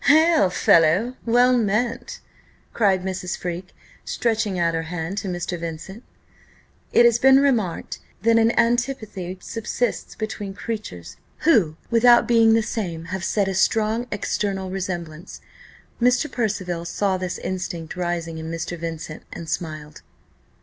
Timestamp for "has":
7.05-7.19